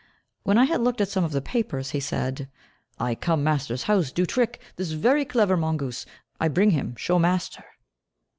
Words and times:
When 0.41 0.57
I 0.57 0.63
had 0.65 0.81
looked 0.81 0.99
at 0.99 1.09
some 1.09 1.23
of 1.23 1.31
the 1.31 1.43
papers, 1.43 1.91
he 1.91 1.99
said, 1.99 2.49
"I 2.97 3.13
come 3.13 3.43
master's 3.43 3.83
house, 3.83 4.11
do 4.11 4.25
trick, 4.25 4.59
this 4.75 4.93
very 4.93 5.25
clever 5.25 5.55
mongoose, 5.55 6.07
I 6.39 6.47
bring 6.47 6.71
him 6.71 6.95
show 6.95 7.19
master." 7.19 7.63